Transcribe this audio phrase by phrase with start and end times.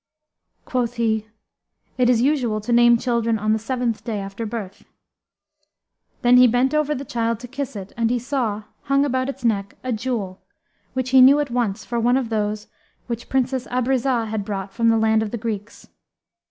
[0.65, 1.27] Quoth he,
[1.95, 4.85] "It is usual to name children on the seventh day after birth.[FN#300]"
[6.23, 9.45] Then he bent over the child to kiss it and he saw, hung about its
[9.45, 10.41] neck, a jewel,
[10.93, 12.65] which he knew at once for one of those
[13.05, 15.87] which Princess Abrizah had brought from the land of the Greeks.